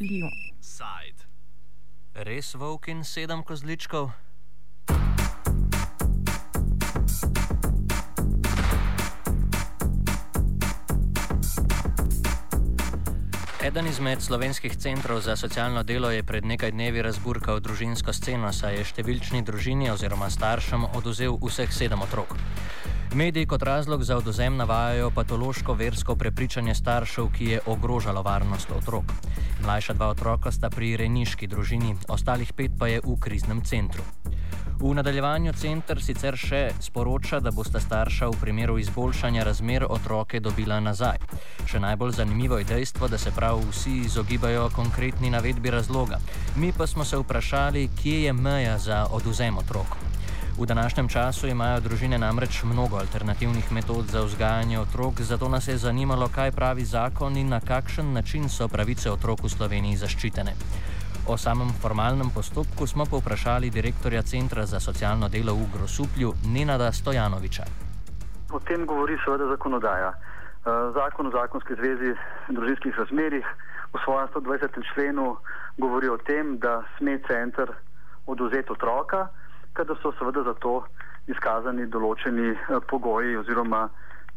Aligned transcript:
Lyon. 0.00 0.32
Side. 0.60 1.26
Res 2.26 2.54
volk 2.54 2.88
in 2.88 3.04
sedem 3.04 3.42
kozličkov? 3.42 4.10
Eden 13.64 13.86
izmed 13.88 14.20
slovenskih 14.20 14.76
centrov 14.76 15.20
za 15.24 15.36
socialno 15.36 15.82
delo 15.82 16.10
je 16.10 16.22
pred 16.22 16.44
nekaj 16.44 16.70
dnevi 16.70 17.02
razburkal 17.02 17.60
družinsko 17.64 18.12
sceno, 18.12 18.52
saj 18.52 18.76
je 18.76 18.84
številčni 18.90 19.40
družini 19.40 19.88
oziroma 19.88 20.28
staršem 20.30 20.84
oduzel 20.92 21.38
vseh 21.40 21.72
sedem 21.72 22.02
otrok. 22.04 22.36
Mediji 23.14 23.46
kot 23.46 23.62
razlog 23.62 24.02
za 24.04 24.16
oduzem 24.16 24.56
navajajo 24.56 25.10
patološko 25.10 25.74
versko 25.74 26.16
prepričanje 26.16 26.74
staršev, 26.74 27.28
ki 27.36 27.44
je 27.44 27.60
ogrožalo 27.66 28.22
varnost 28.22 28.70
otrok. 28.76 29.04
Mlajša 29.62 29.94
dva 29.94 30.08
otroka 30.08 30.50
sta 30.52 30.70
pri 30.70 30.96
rejniški 30.96 31.46
družini, 31.46 31.94
ostalih 32.08 32.52
pet 32.52 32.72
pa 32.78 32.88
je 32.88 33.00
v 33.04 33.14
kriznem 33.20 33.60
centru. 33.64 34.02
V 34.80 34.94
nadaljevanju 34.98 35.52
center 35.52 36.02
sicer 36.02 36.34
še 36.36 36.72
sporoča, 36.80 37.38
da 37.40 37.52
bosta 37.54 37.78
starša 37.80 38.32
v 38.32 38.40
primeru 38.40 38.78
izboljšanja 38.82 39.44
razmer 39.46 39.86
otroke 39.88 40.40
dobila 40.40 40.80
nazaj. 40.80 41.22
Še 41.70 41.78
najbolj 41.86 42.16
zanimivo 42.18 42.58
je 42.58 42.66
dejstvo, 42.72 43.08
da 43.08 43.18
se 43.18 43.30
prav 43.30 43.62
vsi 43.70 44.00
izogibajo 44.08 44.66
konkretni 44.74 45.30
navedbi 45.30 45.70
razloga. 45.70 46.18
Mi 46.56 46.72
pa 46.72 46.86
smo 46.86 47.04
se 47.04 47.22
vprašali, 47.22 47.88
kje 48.02 48.22
je 48.24 48.32
meja 48.32 48.78
za 48.78 49.06
oduzem 49.06 49.62
otrok. 49.62 49.94
V 50.58 50.66
današnjem 50.66 51.08
času 51.08 51.46
imajo 51.46 51.80
družine 51.80 52.18
namreč 52.18 52.62
mnogo 52.62 52.96
alternativnih 52.96 53.72
metod 53.72 54.04
za 54.06 54.20
vzgajanje 54.22 54.78
otrok, 54.78 55.20
zato 55.20 55.48
nas 55.48 55.68
je 55.68 55.76
zanimalo, 55.76 56.28
kaj 56.34 56.52
pravi 56.52 56.84
zakon 56.84 57.36
in 57.36 57.48
na 57.48 57.60
kakšen 57.60 58.12
način 58.12 58.48
so 58.48 58.68
pravice 58.68 59.10
otrok 59.10 59.42
v 59.42 59.48
Sloveniji 59.48 59.96
zaščitene. 59.96 60.52
O 61.26 61.36
samem 61.36 61.74
formalnem 61.82 62.30
postopku 62.34 62.86
smo 62.86 63.04
povprašali 63.04 63.70
direktorja 63.70 64.22
Centra 64.22 64.66
za 64.66 64.80
socialno 64.80 65.28
delo 65.28 65.54
v 65.54 65.66
Grosuplju 65.74 66.32
Nenada 66.54 66.92
Stojanoviča. 66.92 67.64
O 68.52 68.60
tem 68.60 68.86
govori 68.86 69.18
seveda 69.24 69.50
zakonodaja. 69.50 70.14
Eh, 70.14 70.70
zakon 70.94 71.26
o 71.26 71.30
zakonski 71.30 71.74
zvezi 71.74 72.14
družinskih 72.48 72.94
razmerih 72.98 73.46
v 73.92 73.98
svojem 74.04 74.28
120. 74.28 74.82
členu 74.94 75.36
govori 75.78 76.08
o 76.08 76.16
tem, 76.16 76.58
da 76.58 76.82
sme 76.98 77.18
center 77.26 77.74
oduzeti 78.26 78.72
otroka 78.72 79.28
kadar 79.74 79.96
so 80.02 80.12
seveda 80.18 80.42
za 80.42 80.54
to 80.54 80.84
izkazani 81.26 81.86
določeni 81.90 82.52
eh, 82.54 82.80
pogoji 82.90 83.36
oziroma 83.36 83.88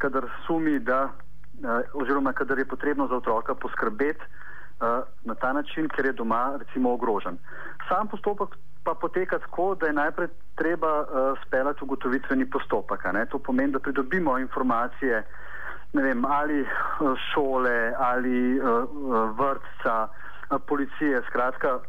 kadar 0.01 0.27
sumi, 0.45 0.79
da 0.79 1.07
eh, 1.07 1.89
oziroma 1.93 2.33
kadar 2.33 2.59
je 2.59 2.67
potrebno 2.69 3.07
za 3.07 3.19
otroka 3.21 3.55
poskrbeti 3.55 4.23
eh, 4.23 5.01
na 5.29 5.35
ta 5.35 5.53
način, 5.53 5.89
ker 5.93 6.09
je 6.09 6.17
doma 6.21 6.57
recimo 6.61 6.93
ogrožen. 6.97 7.37
Sam 7.89 8.09
postopek 8.11 8.57
pa 8.87 8.93
poteka 8.95 9.39
tako, 9.43 9.73
da 9.75 9.89
je 9.89 9.97
najprej 9.97 10.29
treba 10.55 10.91
speljati 11.43 11.83
ugotovitveni 11.83 12.45
postopek. 12.49 13.03
To 13.31 13.39
pomeni, 13.39 13.73
da 13.75 13.81
pridobimo 13.83 14.37
informacije 14.39 15.25
vem, 15.93 16.23
ali 16.25 16.63
šole, 17.33 17.91
ali 17.99 18.61
vrtca, 19.35 20.07
policije, 20.71 21.19
skratka, 21.27 21.79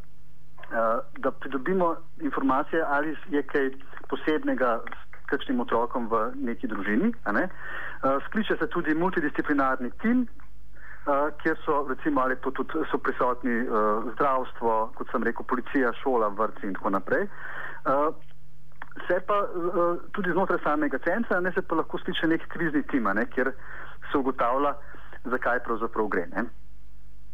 da 1.19 1.31
pridobimo 1.31 1.97
informacije, 2.21 2.85
ali 2.89 3.17
je 3.29 3.43
kaj 3.43 3.71
posebnega 4.09 4.81
s 4.85 5.31
kakšnim 5.31 5.61
otrokom 5.61 6.09
v 6.09 6.33
neki 6.35 6.69
družini. 6.69 7.13
Ne? 7.33 7.49
Uh, 7.49 8.23
skliče 8.27 8.57
se 8.61 8.67
tudi 8.67 8.95
multidisciplinarni 8.95 9.91
tim, 10.03 10.27
uh, 10.27 11.29
kjer 11.43 11.57
so 11.65 11.87
recimo 11.89 12.21
ali 12.21 12.37
to 12.37 12.51
tudi 12.51 12.85
so 12.91 12.99
prisotni 12.99 13.65
zdravstvo, 14.13 14.93
kot 14.95 15.11
sem 15.11 15.23
rekel, 15.23 15.45
policija, 15.45 15.93
šola, 16.03 16.29
vrtci 16.29 16.67
in 16.67 16.75
tako 16.75 16.91
naprej. 16.91 17.29
Se 19.07 19.21
pa 19.27 19.37
tudi 20.13 20.33
znotraj 20.33 20.59
samega 20.65 20.99
centra, 20.99 21.41
ne 21.41 21.53
se 21.53 21.63
pa 21.63 21.77
lahko 21.79 21.99
skliče 21.99 22.27
nek 22.27 22.49
krizni 22.49 22.83
tim, 22.83 23.07
ne, 23.15 23.25
kjer 23.31 23.53
se 24.11 24.19
ugotavlja, 24.19 24.75
zakaj 25.25 25.63
pravzaprav 25.65 26.09
gre. 26.09 26.27
Ne. 26.33 26.45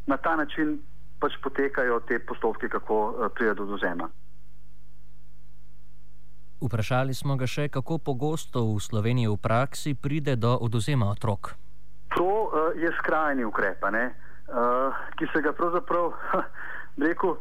Na 0.07 0.17
ta 0.17 0.37
način 0.37 0.79
pač 1.21 1.37
potekajo 1.43 2.01
te 2.09 2.19
postopke, 2.19 2.69
kako 2.69 3.01
uh, 3.09 3.29
pride 3.35 3.55
do 3.55 3.67
dozema. 3.67 4.09
Vprašali 6.65 7.15
smo 7.15 7.37
ga 7.37 7.47
še, 7.51 7.69
kako 7.69 7.99
pogosto 7.99 8.63
v 8.65 8.81
Sloveniji 8.81 9.29
v 9.29 9.37
praksi 9.37 9.95
pride 9.95 10.37
do 10.41 10.55
oduzema 10.57 11.11
otrok. 11.13 11.55
To 12.17 12.25
uh, 12.25 12.73
je 12.79 12.89
skrajni 13.01 13.45
ukrep, 13.45 13.85
uh, 13.85 14.95
ki 15.19 15.29
se 15.33 15.43
ga 15.45 15.53
pravzaprav 15.53 16.15
rekel. 17.09 17.37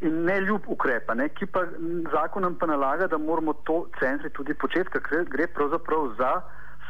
In 0.00 0.22
ne 0.24 0.38
ljub 0.40 0.64
ukrepa, 0.72 1.12
ne, 1.12 1.26
ki 1.28 1.44
pa 1.52 1.66
zakonom 2.08 2.54
pa 2.56 2.64
nalaga, 2.64 3.04
da 3.12 3.18
moramo 3.20 3.52
to 3.68 3.90
centri 4.00 4.30
tudi 4.32 4.54
početi, 4.56 4.88
ker 4.88 5.26
gre 5.28 5.44
pravzaprav 5.52 6.14
za 6.16 6.30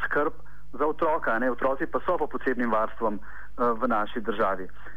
skrb 0.05 0.37
za 0.71 0.87
otroka. 0.87 1.35
Ne. 1.43 1.51
Otroci 1.51 1.83
pa 1.83 1.99
so 2.07 2.15
po 2.15 2.29
posebnim 2.31 2.71
varstvom 2.71 3.19
uh, 3.19 3.75
v 3.75 3.91
naši 3.91 4.23
državi. 4.23 4.69
Uh, 4.71 4.94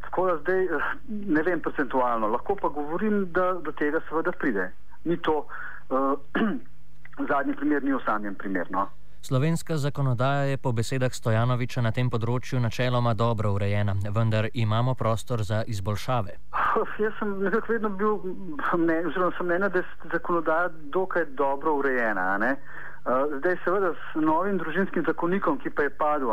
tako 0.00 0.26
da 0.26 0.36
zdaj 0.36 0.64
uh, 0.64 0.82
ne 1.08 1.42
vem 1.42 1.60
procentualno, 1.60 2.26
lahko 2.26 2.56
pa 2.56 2.68
govorim, 2.68 3.32
da 3.32 3.52
do 3.64 3.72
tega 3.72 4.00
seveda 4.08 4.32
pride. 4.32 4.70
Ni 5.04 5.16
to 5.16 5.46
uh, 5.88 6.14
zadnji 7.30 7.56
primer, 7.56 7.84
ni 7.84 7.92
osamljen 7.92 8.34
primer. 8.34 8.70
No? 8.70 8.88
Slovenska 9.22 9.76
zakonodaja 9.76 10.42
je 10.42 10.56
po 10.56 10.72
besedah 10.72 11.12
Stojanoviča 11.12 11.82
na 11.82 11.90
tem 11.92 12.10
področju 12.10 12.60
načeloma 12.62 13.14
dobro 13.14 13.50
urejena, 13.52 13.96
vendar 14.14 14.46
imamo 14.54 14.94
prostor 14.94 15.42
za 15.42 15.64
izboljšave. 15.66 16.36
Jaz 16.98 17.12
sem 17.18 17.34
nekako 17.42 17.72
vedno 17.72 17.88
bil 17.88 18.14
mnenja, 18.78 19.08
oziroma 19.08 19.34
sem 19.36 19.46
mnenja, 19.46 19.68
da 19.68 19.82
je 19.82 20.12
zakonodaja 20.12 20.68
dokaj 20.94 21.24
dobro 21.34 21.74
urejena. 21.80 22.28
Zdaj 23.04 23.56
seveda 23.64 23.92
s 23.94 24.20
novim 24.20 24.58
družinskim 24.58 25.04
zakonikom, 25.06 25.58
ki 25.62 25.70
pa 25.70 25.86
je 25.86 25.90
padel, 25.90 26.32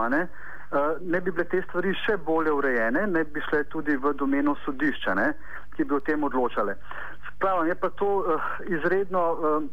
Eh, 0.72 0.98
ne 1.02 1.22
bi 1.22 1.32
bile 1.32 1.46
te 1.46 1.62
stvari 1.68 1.94
še 2.04 2.18
bolje 2.26 2.52
urejene, 2.52 3.06
ne 3.08 3.22
bi 3.24 3.42
šle 3.48 3.62
tudi 3.70 3.94
v 4.02 4.12
domeno 4.18 4.56
sodišča, 4.66 5.14
ne, 5.14 5.28
ki 5.76 5.86
bi 5.86 5.94
o 5.94 6.02
tem 6.02 6.24
odločale. 6.26 6.74
Spravno 7.30 7.68
je 7.70 7.76
pa 7.78 7.92
to 8.00 8.08
uh, 8.24 8.48
izredno 8.66 9.22
uh, 9.34 9.68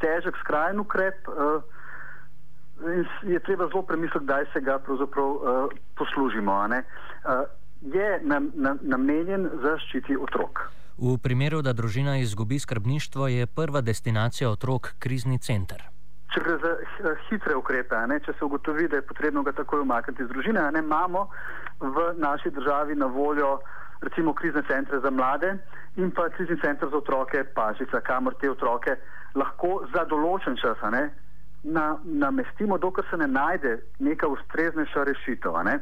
težek, 0.00 0.38
skrajen 0.40 0.80
ukrep 0.80 1.28
uh, 1.28 1.60
in 2.88 3.04
je 3.34 3.42
treba 3.44 3.68
zelo 3.68 3.82
premisliti, 3.82 4.24
kdaj 4.24 4.48
se 4.54 4.62
ga 4.64 4.78
pravzaprav 4.78 5.28
uh, 5.28 5.76
poslužimo. 5.98 6.56
Je 7.82 8.08
nam, 8.24 8.50
nam, 8.54 8.80
namenjen 8.82 9.44
zaščiti 9.62 10.16
otrok. 10.16 10.64
V 10.98 11.18
primeru, 11.22 11.60
da 11.62 11.76
družina 11.76 12.16
izgubi 12.22 12.58
skrbništvo, 12.58 13.28
je 13.28 13.46
prva 13.46 13.84
destinacija 13.86 14.50
otrok 14.50 14.94
krizni 14.98 15.38
center 15.38 15.84
če 16.38 16.44
gre 16.44 16.56
za 17.02 17.14
hitre 17.28 17.56
ukrepe, 17.58 17.98
ne, 18.06 18.20
če 18.22 18.32
se 18.38 18.44
ugotovi, 18.46 18.86
da 18.88 19.00
je 19.00 19.06
potrebno 19.08 19.42
ga 19.42 19.52
takoj 19.58 19.82
umakniti 19.82 20.22
iz 20.22 20.30
družine, 20.30 20.62
ne, 20.70 20.82
imamo 20.84 21.26
v 21.80 22.12
naši 22.22 22.52
državi 22.54 22.94
na 22.94 23.06
voljo 23.10 23.58
recimo 24.06 24.34
krizne 24.34 24.62
centre 24.68 25.00
za 25.02 25.10
mlade 25.10 25.56
in 25.96 26.12
pa 26.14 26.28
krizni 26.30 26.54
center 26.62 26.88
za 26.90 26.96
otroke 26.96 27.42
Pažica, 27.54 28.00
kamor 28.00 28.36
te 28.38 28.50
otroke 28.50 28.94
lahko 29.34 29.82
za 29.94 30.04
določen 30.06 30.54
čas 30.62 30.78
ne, 30.94 31.08
na, 31.64 31.96
namestimo, 32.04 32.78
dokler 32.78 33.06
se 33.10 33.18
ne 33.18 33.26
najde 33.26 33.74
neka 33.98 34.30
ustreznejša 34.30 35.04
rešitev. 35.10 35.58
Ne. 35.66 35.80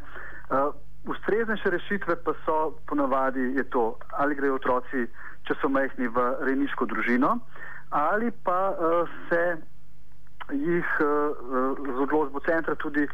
Uh, 0.49 0.73
ustreznejše 1.12 1.71
rešitve 1.77 2.17
pa 2.25 2.33
so 2.47 2.56
ponavadi 2.88 3.53
je 3.61 3.69
to, 3.69 3.99
ali 4.17 4.34
grejo 4.41 4.56
otroci, 4.56 5.05
če 5.44 5.61
so 5.61 5.69
majhni 5.69 6.09
v 6.09 6.31
rejniško 6.49 6.88
družino, 6.88 7.37
ali 7.93 8.33
pa 8.49 8.73
uh, 8.73 9.19
se 9.28 9.44
jih 10.53 10.87
uh, 11.01 11.75
z 11.79 11.99
odločbo 12.03 12.41
centra 12.47 12.75
tudi 12.75 13.07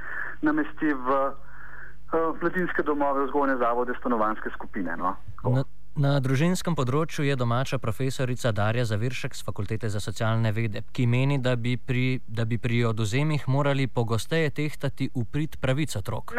namesti 0.43 0.93
v 0.93 1.09
uh, 1.33 2.37
mladinske 2.43 2.83
domove, 2.83 3.27
vzgojne 3.27 3.57
zavode, 3.57 3.95
stanovanske 3.99 4.51
skupine. 4.55 4.97
No. 4.97 5.17
Na, 5.45 5.65
na 5.97 6.13
družinskem 6.21 6.77
področju 6.77 7.25
je 7.25 7.37
domača 7.37 7.79
profesorica 7.79 8.53
Darja 8.53 8.85
Zaviršek 8.85 9.37
z 9.37 9.45
Fakultete 9.45 9.89
za 9.89 10.01
socialne 10.01 10.53
vede, 10.53 10.85
ki 10.93 11.07
meni, 11.07 11.39
da 11.39 11.57
bi 11.57 11.77
pri, 11.77 12.21
da 12.27 12.45
bi 12.45 12.59
pri 12.59 12.85
oduzemih 12.93 13.49
morali 13.49 13.89
pogosteje 13.89 14.51
tehtati 14.51 15.11
uprit 15.15 15.61
pravic 15.61 15.97
otrok. 15.97 16.37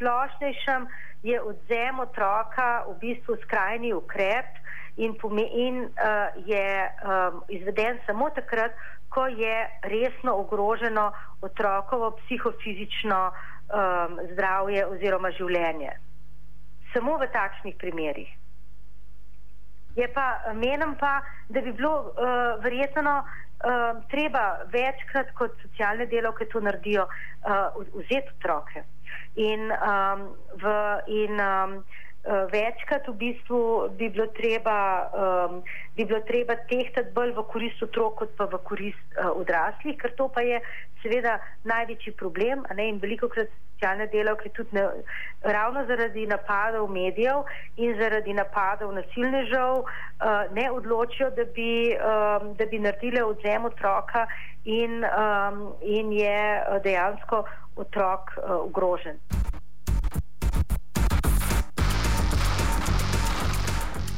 Najsplošnejšem 0.00 0.86
je 1.22 1.40
odzem 1.40 2.00
otroka 2.00 2.84
v 2.88 2.98
bistvu 2.98 3.36
skrajni 3.46 3.94
ukrep 3.94 4.46
in, 4.96 5.14
in 5.54 5.86
uh, 5.86 6.34
je 6.46 6.66
um, 6.82 7.44
izveden 7.48 7.98
samo 8.06 8.30
takrat, 8.30 8.74
ko 9.08 9.26
je 9.26 9.70
resno 9.82 10.34
ogroženo 10.34 11.12
otrokovo 11.40 12.10
psihofizično 12.10 13.30
um, 13.30 14.18
zdravje 14.32 14.86
oziroma 14.86 15.30
življenje. 15.30 15.94
Samo 16.92 17.18
v 17.18 17.30
takšnih 17.30 17.78
primerih. 17.78 18.43
Je 19.96 20.08
pa 20.14 20.40
menim 20.54 20.96
pa, 21.00 21.20
da 21.48 21.60
bi 21.60 21.72
bilo 21.72 21.92
uh, 22.00 22.62
verjetno 22.62 23.18
uh, 23.20 24.02
treba 24.10 24.58
večkrat 24.72 25.30
kot 25.38 25.54
socialne 25.62 26.06
delovke 26.06 26.48
to 26.50 26.60
naredijo, 26.60 27.06
uh, 27.06 27.84
vzeti 27.94 28.34
otroke. 28.38 28.82
In, 29.36 29.70
um, 29.70 30.28
v, 30.62 30.74
in 31.06 31.40
um, 31.40 31.78
večkrat 32.24 33.08
v 33.08 33.14
bistvu 33.20 33.88
bi 33.98 34.08
bilo 34.08 34.26
treba, 34.26 35.10
um, 35.12 35.62
bi 35.96 36.04
bilo 36.04 36.20
treba 36.24 36.56
tehtati 36.70 37.12
bolj 37.12 37.34
v 37.36 37.44
korist 37.52 37.82
otrok, 37.82 38.16
kot 38.22 38.32
pa 38.36 38.48
v 38.48 38.60
korist 38.64 39.18
uh, 39.18 39.34
odraslih, 39.36 39.98
ker 40.00 40.14
to 40.16 40.28
pa 40.32 40.40
je 40.40 40.60
seveda 41.02 41.36
največji 41.68 42.16
problem. 42.16 42.64
In 42.78 42.98
veliko 43.02 43.28
krat 43.28 43.52
socialne 43.74 44.06
delavke 44.08 44.48
tudi 44.56 44.72
ne, 44.72 44.86
ravno 45.42 45.84
zaradi 45.86 46.26
napadov 46.26 46.88
medijev 46.88 47.44
in 47.76 47.96
zaradi 48.00 48.32
napadov 48.32 48.94
nasilnežev 48.94 49.84
uh, 49.84 50.48
ne 50.56 50.70
odločijo, 50.70 51.30
da 51.36 51.44
bi, 51.44 51.92
um, 51.92 52.54
da 52.56 52.66
bi 52.66 52.78
naredile 52.78 53.24
odzem 53.24 53.64
otroka 53.64 54.26
in, 54.64 55.04
um, 55.04 55.74
in 55.82 56.12
je 56.12 56.62
dejansko 56.84 57.44
otrok 57.76 58.32
uh, 58.38 58.64
ogrožen. 58.64 59.43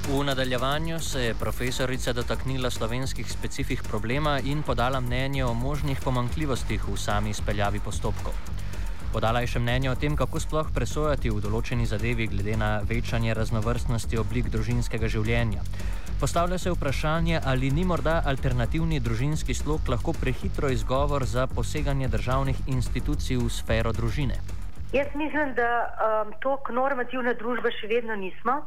V 0.06 0.24
nadaljevanju 0.24 1.00
se 1.00 1.20
je 1.22 1.34
profesorica 1.34 2.12
dotaknila 2.12 2.70
slovenskih 2.70 3.32
specifik 3.32 3.82
problema 3.82 4.38
in 4.40 4.62
podala 4.62 5.00
mnenje 5.00 5.44
o 5.44 5.54
možnih 5.54 5.98
pomankljivostih 6.04 6.88
v 6.88 6.96
sami 6.96 7.30
izpeljavi 7.30 7.80
postopkov. 7.80 8.32
Podala 9.12 9.40
je 9.42 9.50
še 9.50 9.58
mnenje 9.58 9.90
o 9.90 9.96
tem, 9.98 10.14
kako 10.16 10.40
sploh 10.40 10.70
presojati 10.74 11.30
v 11.30 11.42
določeni 11.42 11.86
zadevi 11.90 12.28
glede 12.30 12.54
na 12.56 12.68
večanje 12.86 13.34
raznovrstnosti 13.34 14.18
oblik 14.22 14.46
družinskega 14.54 15.10
življenja. 15.10 15.64
Postavlja 16.20 16.58
se 16.58 16.70
vprašanje, 16.70 17.40
ali 17.42 17.72
ni 17.74 17.84
morda 17.84 18.20
alternativni 18.24 19.00
družinski 19.00 19.58
slog 19.58 19.90
lahko 19.90 20.14
prehitro 20.14 20.70
izgovor 20.70 21.26
za 21.26 21.48
poseganje 21.50 22.08
državnih 22.14 22.62
institucij 22.66 23.42
v 23.42 23.50
sfero 23.50 23.92
družine. 23.92 24.38
Jaz 24.92 25.06
mislim, 25.14 25.54
da 25.54 25.70
um, 26.26 26.32
to 26.40 26.58
normativna 26.70 27.32
družba 27.34 27.72
še 27.74 27.88
vedno 27.90 28.14
nismo. 28.14 28.60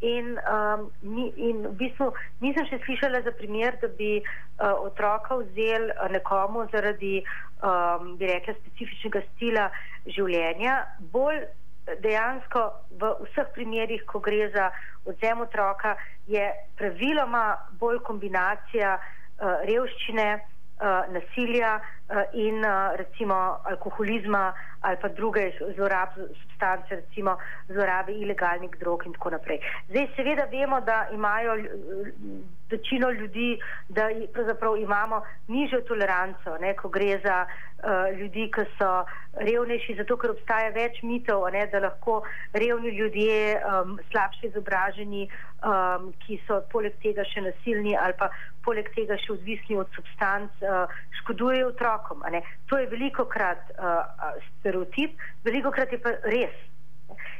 In, 0.00 0.38
um, 0.40 0.86
ni, 1.02 1.26
in 1.36 1.62
v 1.66 1.72
bistvu 1.82 2.08
nisem 2.40 2.64
še 2.70 2.78
slišala 2.84 3.20
za 3.24 3.32
primer, 3.36 3.76
da 3.80 3.88
bi 3.98 4.16
uh, 4.20 4.72
otroka 4.88 5.36
vzel 5.42 5.90
uh, 5.92 6.06
nekomu 6.12 6.64
zaradi, 6.72 7.20
um, 7.60 8.14
bi 8.16 8.28
rekla, 8.28 8.56
specifičnega 8.62 9.22
stila 9.28 9.68
življenja. 10.16 10.78
Bolj 11.12 11.44
dejansko 12.04 12.64
v 13.00 13.12
vseh 13.28 13.52
primerjih, 13.56 14.04
ko 14.08 14.20
gre 14.24 14.48
za 14.56 14.70
odzem 15.04 15.44
otroka, 15.44 15.94
je 16.26 16.44
praviloma 16.80 17.46
bolj 17.80 18.00
kombinacija 18.08 18.96
uh, 18.96 19.60
revščine, 19.68 20.28
nasilja 21.08 21.80
uh, 21.80 22.16
in 22.32 22.64
uh, 22.64 22.96
recimo 22.96 23.58
alkoholizma 23.64 24.52
ali 24.80 24.96
pa 25.00 25.08
druge 25.08 25.52
zlorab 25.74 26.08
substance, 26.14 26.94
recimo 26.94 27.36
zlorabe 27.68 28.12
ilegalnih 28.12 28.70
drog 28.80 29.06
in 29.06 29.12
tako 29.12 29.30
naprej. 29.30 29.58
Zdaj 29.88 30.08
seveda 30.16 30.44
vemo, 30.50 30.80
da 30.80 31.08
imajo 31.12 31.56
večino 32.70 33.10
ljudi, 33.10 33.58
da 33.88 34.08
pravzaprav 34.32 34.76
imamo 34.76 35.22
nižjo 35.48 35.80
toleranco, 35.80 36.58
ne, 36.60 36.74
ko 36.76 36.88
gre 36.88 37.20
za 37.24 37.46
uh, 37.46 38.18
ljudi, 38.18 38.50
ki 38.54 38.64
so 38.78 38.90
revnejši, 39.48 39.96
zato 40.00 40.16
ker 40.16 40.32
obstaja 40.34 40.70
več 40.74 41.02
mitov, 41.02 41.46
ne, 41.52 41.66
da 41.72 41.82
lahko 41.86 42.22
revni 42.52 42.90
ljudje, 42.98 43.56
um, 43.60 43.98
slabše 44.10 44.50
izobraženi, 44.50 45.28
um, 45.62 46.12
ki 46.26 46.40
so 46.46 46.60
poleg 46.72 46.98
tega 47.02 47.24
še 47.24 47.46
nasilni 47.46 47.96
ali 47.96 48.16
pa 48.18 48.30
poleg 48.66 48.88
tega 48.94 49.18
še 49.22 49.32
odvisni 49.36 49.78
od 49.78 49.90
substanc, 49.94 50.62
uh, 50.62 50.86
škodujejo 51.22 51.74
otrokom. 51.74 52.24
To 52.70 52.78
je 52.78 52.86
veliko 52.90 53.24
krat 53.30 53.62
uh, 53.78 54.32
stereotip, 54.58 55.14
veliko 55.44 55.70
krat 55.70 55.92
je 55.92 56.02
pa 56.02 56.18
res. 56.26 56.56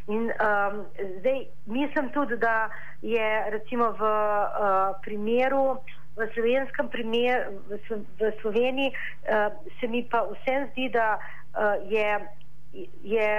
In 0.07 0.31
um, 0.31 0.85
zdaj 1.19 1.47
mislim 1.67 2.11
tudi, 2.15 2.37
da 2.37 2.71
je 3.03 3.51
recimo 3.51 3.91
v 3.91 4.03
uh, 4.03 4.95
primeru, 5.03 5.79
v 6.17 6.29
slovenskem 6.35 6.89
primeru, 6.89 7.59
v, 7.69 7.79
v 8.21 8.33
Sloveniji, 8.41 8.93
uh, 8.95 9.51
se 9.81 9.89
mi 9.89 10.05
pa 10.07 10.23
vsem 10.31 10.69
zdi, 10.73 10.89
da 10.95 11.19
uh, 11.19 11.75
je, 11.91 12.21
je 13.03 13.31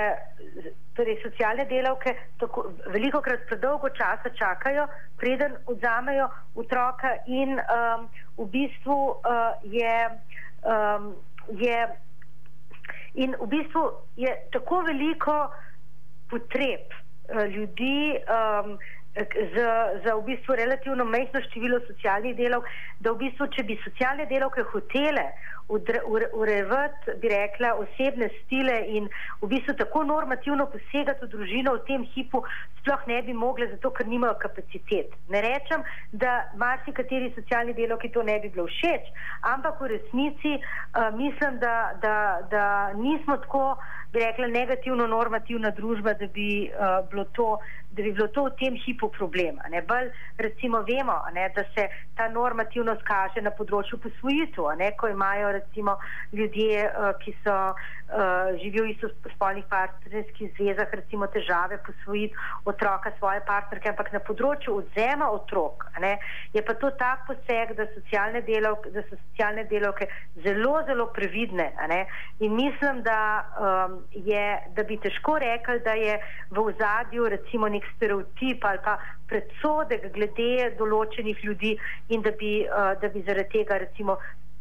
torej 0.96 1.22
socialne 1.24 1.66
delavke 1.66 2.16
tako, 2.40 2.68
veliko 2.92 3.22
krat 3.22 3.48
predolgo 3.48 3.90
časa 3.90 4.30
čakajo, 4.36 4.90
preden 5.18 5.56
vzamejo 5.68 6.28
otroka 6.56 7.16
in 7.28 7.56
um, 7.64 8.10
v 8.38 8.50
bistvu 8.52 9.00
uh, 9.24 9.56
je. 9.64 9.96
Um, 10.68 11.16
je 11.56 11.88
In 13.18 13.34
v 13.34 13.48
bistvu 13.50 13.81
je 14.16 14.30
tako 14.54 14.84
veliko 14.86 15.50
potreb 16.30 16.92
uh, 16.92 17.44
ljudi 17.54 18.16
um, 18.16 18.78
za, 19.56 19.69
za 20.06 20.16
v 20.16 20.24
bistvu 20.31 20.56
relativno 20.56 21.06
majhno 21.06 21.42
število 21.50 21.80
socialnih 21.88 22.36
delov, 22.38 22.66
da 23.00 23.12
v 23.12 23.25
bistvu, 23.25 23.50
če 23.56 23.64
bi 23.64 23.80
socialne 23.84 24.25
delovke 24.30 24.66
hotele 24.72 25.25
urejati, 26.34 27.12
bi 27.22 27.28
rekla, 27.28 27.74
osebne 27.75 28.30
stile 28.44 28.78
in 28.88 29.10
v 29.42 29.48
bistvu 29.52 29.75
tako 29.75 30.04
normativno 30.04 30.66
posegati 30.72 31.25
v 31.25 31.30
družino 31.34 31.74
v 31.75 31.84
tem 31.88 32.06
hipu, 32.14 32.44
sploh 32.80 33.04
ne 33.08 33.19
bi 33.22 33.34
mogle, 33.34 33.68
zato 33.74 33.92
ker 33.92 34.08
nimajo 34.08 34.38
kapacitet. 34.40 35.12
Ne 35.30 35.42
rečem, 35.44 35.84
da 36.12 36.48
marsikateri 36.56 37.34
socialni 37.36 37.75
delovki 37.75 38.12
to 38.16 38.24
ne 38.24 38.40
bi 38.40 38.50
bilo 38.50 38.68
všeč, 38.68 39.12
ampak 39.42 39.81
v 39.81 39.92
resnici 39.98 40.56
uh, 40.56 41.12
mislim, 41.18 41.60
da, 41.60 41.75
da, 42.02 42.16
da 42.52 42.94
nismo 42.96 43.38
tako, 43.44 43.75
bi 44.14 44.24
rekla, 44.24 44.48
negativno 44.48 45.08
normativna 45.08 45.74
družba, 45.75 46.14
da 46.14 46.31
bi 46.31 46.69
uh, 46.72 47.04
bilo 47.12 47.28
to 47.36 47.58
da 47.98 48.04
bi 48.04 48.12
bilo 48.12 48.28
to 48.28 48.44
v 48.46 48.56
tem 48.60 48.78
hipu 48.86 49.10
problem. 49.10 49.58
Bolj 49.88 50.12
recimo 50.38 50.84
vemo, 50.86 51.18
ne, 51.34 51.50
da 51.56 51.64
se 51.76 51.88
ta 52.16 52.28
normativnost 52.30 53.02
kaže 53.08 53.42
na 53.42 53.52
področju 53.52 54.00
posvojitev, 54.04 54.70
ko 54.98 55.10
imajo 55.10 55.52
recimo 55.58 55.98
ljudje, 56.34 56.86
uh, 56.88 57.12
ki 57.22 57.34
so 57.44 57.56
uh, 57.74 58.54
živijo 58.62 58.86
v 58.86 58.94
istospolnih 58.94 59.66
partnerskih 59.70 60.54
zvezah, 60.60 60.94
recimo 60.94 61.28
težave 61.28 61.80
posvojiti 61.86 62.36
otroka 62.66 63.12
svoje 63.18 63.42
partnerke, 63.48 63.90
ampak 63.90 64.14
na 64.14 64.22
področju 64.22 64.78
odzema 64.84 65.30
otrok 65.34 65.88
ne, 66.00 66.18
je 66.54 66.62
pa 66.62 66.74
to 66.78 66.92
tak 67.00 67.26
poseg, 67.28 67.74
da, 67.78 67.88
delavke, 68.46 68.92
da 68.94 69.04
so 69.08 69.18
socialne 69.18 69.66
delovke 69.70 70.08
zelo, 70.46 70.82
zelo 70.86 71.08
previdne. 71.14 71.72
In 72.40 72.56
mislim, 72.56 73.02
da, 73.04 73.20
um, 73.58 73.98
je, 74.12 74.46
da 74.76 74.84
bi 74.84 75.00
težko 75.02 75.38
rekli, 75.42 75.80
da 75.86 75.96
je 75.98 76.20
v 76.52 76.66
ozadju 76.70 77.30
recimo 77.34 77.70
nek 77.72 77.87
stereotip 77.95 78.66
ali 78.66 78.80
pa 78.84 78.98
predsodek 79.30 80.12
glede 80.16 80.71
določenih 80.80 81.44
ljudi 81.44 81.78
in 82.09 82.21
da 82.21 82.31
bi, 82.31 82.62
uh, 82.66 82.94
da 83.02 83.09
bi 83.14 83.23
zaradi 83.28 83.59
tega, 83.59 83.80
recimo, 83.85 84.18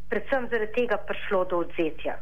predvsem 0.09 0.49
zaradi 0.51 0.73
tega 0.81 0.97
prišlo 1.09 1.45
do 1.51 1.63
odzetja. 1.65 2.17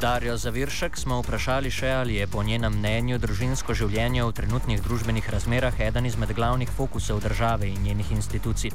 Darjo 0.00 0.36
Zaviršek 0.36 0.96
smo 0.98 1.20
vprašali 1.22 1.70
še, 1.70 1.88
ali 1.94 2.16
je 2.18 2.26
po 2.26 2.42
njenem 2.42 2.72
mnenju 2.78 3.18
družinsko 3.22 3.76
življenje 3.78 4.24
v 4.26 4.32
trenutnih 4.34 4.82
družbenih 4.82 5.28
razmerah 5.30 5.78
eden 5.86 6.06
izmed 6.10 6.32
glavnih 6.34 6.70
fokusov 6.76 7.20
države 7.22 7.68
in 7.70 7.82
njenih 7.86 8.10
institucij. 8.16 8.74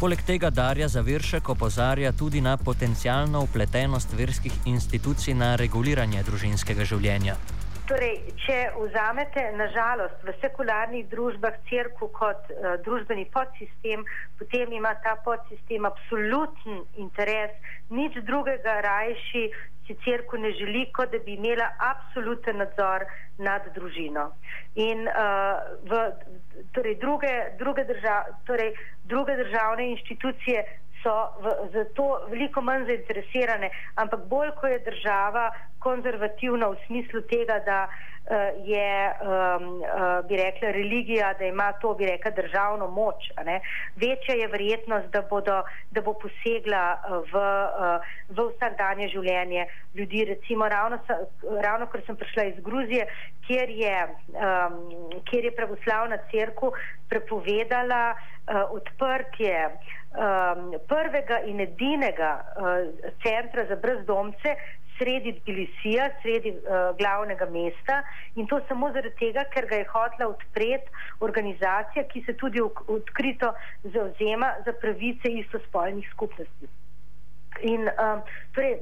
Poleg 0.00 0.22
tega 0.26 0.50
Darja 0.54 0.88
Zaviršek 0.88 1.48
opozarja 1.48 2.12
tudi 2.12 2.40
na 2.40 2.56
potencijalno 2.56 3.42
upletenost 3.48 4.14
verskih 4.14 4.54
institucij 4.64 5.34
na 5.34 5.56
reguliranje 5.56 6.22
družinskega 6.22 6.86
življenja. 6.86 7.36
Torej, 7.90 8.20
če 8.44 8.56
vzamete, 8.76 9.42
nažalost, 9.58 10.20
v 10.22 10.30
sekularnih 10.38 11.08
družbah 11.10 11.56
crkvu 11.66 12.06
kot 12.14 12.52
uh, 12.54 12.76
družbeni 12.84 13.24
podsistem, 13.34 14.04
potem 14.38 14.70
ima 14.76 14.92
ta 15.02 15.16
podsistem 15.24 15.88
absoluten 15.88 16.84
interes, 17.02 17.50
nič 17.90 18.20
drugega 18.28 18.76
rajši 18.86 19.42
si 19.88 19.96
crkva 20.04 20.38
ne 20.38 20.52
želi, 20.54 20.84
kot 20.94 21.10
da 21.10 21.18
bi 21.24 21.34
imela 21.34 21.66
absoluten 21.82 22.62
nadzor 22.62 23.08
nad 23.42 23.66
družino. 23.74 24.28
In 24.78 25.10
uh, 25.10 25.58
v, 25.90 26.04
torej 26.78 26.94
druge, 27.02 27.34
druge, 27.58 27.88
držav, 27.90 28.30
torej 28.46 28.70
druge 29.10 29.34
državne 29.42 29.90
inštitucije 29.96 30.62
so 31.02 31.14
v, 31.40 31.54
za 31.72 31.84
to 31.94 32.06
veliko 32.28 32.60
manj 32.60 32.86
zainteresirane, 32.86 33.70
ampak 33.94 34.26
bolj, 34.28 34.50
ko 34.60 34.66
je 34.66 34.78
država 34.84 35.50
konzervativna 35.80 36.68
v 36.68 36.80
smislu 36.86 37.22
tega, 37.30 37.58
da 37.64 37.84
uh, 37.88 38.10
je, 38.64 39.12
um, 39.20 39.82
bi 40.28 40.36
rekla, 40.36 40.70
religija, 40.70 41.34
da 41.38 41.44
ima 41.44 41.72
to, 41.72 41.94
bi 41.94 42.06
rekla, 42.06 42.30
državno 42.30 42.88
moč. 42.90 43.30
Večja 43.96 44.34
je 44.34 44.48
verjetnost, 44.48 45.06
da, 45.06 45.22
bodo, 45.22 45.62
da 45.90 46.00
bo 46.00 46.14
posegla 46.14 46.84
v, 47.32 47.34
uh, 47.34 48.12
v 48.28 48.46
vsakdanje 48.52 49.08
življenje 49.08 49.66
ljudi. 49.94 50.24
Recimo, 50.24 50.68
ravno, 50.68 50.98
ravno 51.62 51.86
ker 51.86 52.04
sem 52.06 52.16
prišla 52.16 52.44
iz 52.44 52.60
Gruzije, 52.64 53.06
kjer 53.46 53.70
je, 53.70 53.96
um, 54.28 54.78
kjer 55.30 55.44
je 55.44 55.56
pravoslavna 55.56 56.18
crkva 56.30 56.70
prepovedala 57.08 58.14
uh, 58.14 58.62
odprtje 58.70 59.56
um, 59.66 60.74
prvega 60.88 61.40
in 61.46 61.60
edinega 61.60 62.32
uh, 62.38 62.78
centra 63.24 63.66
za 63.66 63.76
brezdomce 63.76 64.54
sredi 65.00 65.32
Tbilisija, 65.40 66.10
sredi 66.22 66.52
uh, 66.52 66.92
glavnega 67.00 67.48
mesta 67.50 68.02
in 68.36 68.46
to 68.46 68.60
samo 68.68 68.92
zaradi 68.92 69.16
tega, 69.22 69.46
ker 69.54 69.66
ga 69.70 69.80
je 69.80 69.88
hotla 69.88 70.28
odpreti 70.28 70.92
organizacija, 71.26 72.04
ki 72.12 72.24
se 72.28 72.36
tudi 72.36 72.60
odkrito 72.60 73.52
zauzema 73.96 74.52
za 74.66 74.76
pravice 74.82 75.32
istospolnih 75.42 76.08
skupnosti. 76.12 76.68
In 77.72 77.88
um, 77.88 78.20
torej, 78.54 78.78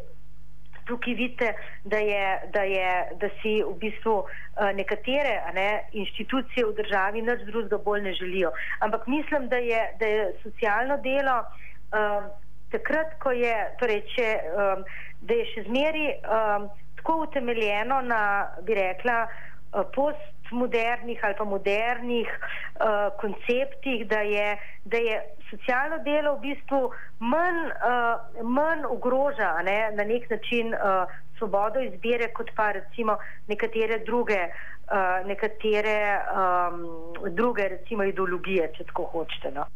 tukaj 0.89 1.15
vidite, 1.15 1.53
da, 1.85 1.99
je, 1.99 2.25
da, 2.53 2.63
je, 2.63 2.91
da 3.21 3.31
si 3.41 3.55
v 3.63 3.75
bistvu 3.81 4.17
uh, 4.19 4.71
nekatere 4.75 5.39
ne, 5.55 5.71
inštitucije 5.93 6.67
v 6.67 6.77
državi 6.83 7.23
nič 7.23 7.47
drugega 7.51 7.79
bolj 7.85 8.05
ne 8.09 8.13
želijo. 8.21 8.53
Ampak 8.81 9.07
mislim, 9.07 9.49
da 9.49 9.57
je, 9.57 9.81
da 10.01 10.07
je 10.07 10.29
socialno 10.43 10.97
delo 11.05 11.39
um, 11.43 12.31
takrat, 12.73 13.15
ko 13.23 13.33
je, 13.33 13.55
torej, 13.81 14.03
če, 14.15 14.29
um, 14.53 14.85
da 15.21 15.35
je 15.35 15.47
še 15.55 15.65
zmeri 15.69 16.09
um, 16.15 16.69
tako 16.97 17.23
utemeljeno 17.27 18.01
na, 18.07 18.21
bi 18.67 18.75
rekla, 18.75 19.27
uh, 19.27 19.83
postmodernih 19.95 21.21
ali 21.23 21.35
pa 21.39 21.45
modernih 21.45 22.29
uh, 22.29 23.13
konceptih, 23.21 24.07
da 24.09 24.21
je, 24.21 24.57
da 24.85 24.97
je 24.97 25.21
socialno 25.51 25.99
delo 26.05 26.37
v 26.37 26.41
bistvu 26.49 26.83
manj, 27.19 27.61
uh, 27.67 28.43
manj 28.43 28.87
ogroža 28.89 29.53
ne, 29.63 29.79
na 29.95 30.05
nek 30.05 30.31
način 30.31 30.75
uh, 30.75 31.11
svobodo 31.39 31.81
izbire, 31.81 32.33
kot 32.35 32.51
pa 32.57 32.73
recimo 32.73 33.17
nekatere 33.49 33.99
druge, 34.07 34.41
uh, 34.49 35.27
nekatere, 35.27 35.99
um, 36.35 36.87
druge 37.35 37.69
recimo 37.69 38.05
ideologije, 38.05 38.73
če 38.77 38.89
tako 38.91 39.11
hočete. 39.13 39.55
No. 39.55 39.67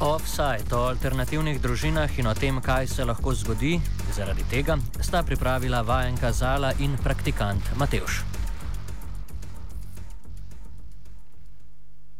Offside 0.00 0.76
o 0.76 0.82
alternativnih 0.92 1.56
družinah 1.56 2.18
in 2.20 2.26
o 2.28 2.34
tem, 2.36 2.60
kaj 2.60 2.86
se 2.86 3.04
lahko 3.04 3.32
zgodi 3.32 3.78
zaradi 4.12 4.44
tega, 4.50 4.76
sta 5.00 5.22
pripravila 5.24 5.80
vajenka 5.80 6.32
Zala 6.32 6.74
in 6.84 6.98
praktikant 7.00 7.72
Mateuš. 7.80 8.35